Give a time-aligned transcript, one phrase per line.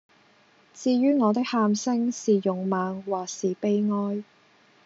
[0.73, 4.23] 至于我的喊聲是勇猛或是悲哀，